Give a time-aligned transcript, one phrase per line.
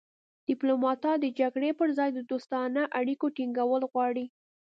[0.47, 4.25] ډیپلومات د جګړې پر ځای د دوستانه اړیکو ټینګول غواړي